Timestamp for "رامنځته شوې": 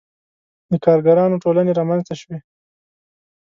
1.79-2.37